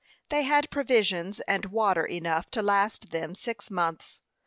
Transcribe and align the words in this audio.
They 0.29 0.41
had 0.41 0.71
provisions 0.71 1.41
and 1.41 1.65
water 1.67 2.03
enough 2.05 2.49
to 2.57 2.63
last 2.63 3.11
them 3.11 3.35
six 3.35 3.69
months. 3.69 4.19